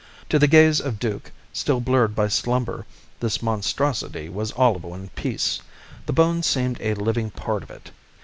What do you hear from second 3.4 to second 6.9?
monstrosity was all of one piece the bone seemed